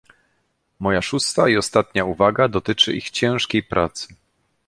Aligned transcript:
Moja 0.79 1.01
szósta 1.01 1.47
i 1.49 1.57
ostatnia 1.57 2.05
uwaga 2.05 2.47
dotyczy 2.47 2.93
ich 2.93 3.09
ciężkiej 3.11 3.63
pracy 3.63 4.07